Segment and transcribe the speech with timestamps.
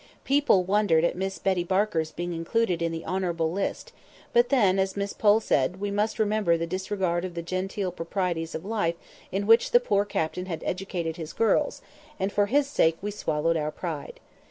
[0.23, 3.91] People wondered at Miss Betty Barker's being included in the honourable list;
[4.33, 8.55] but, then, as Miss Pole said, we must remember the disregard of the genteel proprieties
[8.55, 8.95] of life
[9.31, 11.83] in which the poor captain had educated his girls,
[12.19, 14.19] and for his sake we swallowed our pride.